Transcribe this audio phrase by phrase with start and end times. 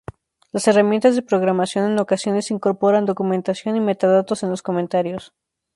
[0.51, 5.31] Las herramientas de programación en ocasiones incorporan documentación y metadatos en los comentarios.